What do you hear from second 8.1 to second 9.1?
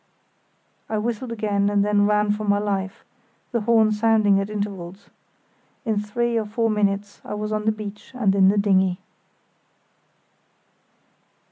and in the dinghy.